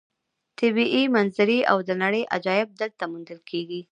طبیعي 0.59 1.03
منظرې 1.15 1.59
او 1.71 1.77
د 1.87 1.89
نړۍ 2.03 2.23
عجایب 2.35 2.69
دلته 2.81 3.03
موندل 3.11 3.39
کېږي. 3.49 3.81